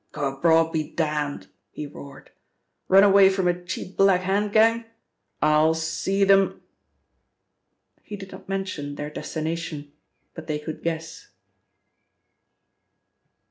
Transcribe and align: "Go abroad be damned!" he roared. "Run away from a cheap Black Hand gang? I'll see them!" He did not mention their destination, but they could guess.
"Go 0.13 0.33
abroad 0.33 0.71
be 0.71 0.89
damned!" 0.89 1.45
he 1.69 1.85
roared. 1.85 2.31
"Run 2.87 3.03
away 3.03 3.29
from 3.29 3.47
a 3.47 3.63
cheap 3.63 3.97
Black 3.97 4.21
Hand 4.21 4.51
gang? 4.51 4.85
I'll 5.43 5.75
see 5.75 6.23
them!" 6.23 6.63
He 8.01 8.15
did 8.15 8.31
not 8.31 8.49
mention 8.49 8.95
their 8.95 9.11
destination, 9.11 9.91
but 10.33 10.47
they 10.47 10.57
could 10.57 10.81
guess. 10.81 11.27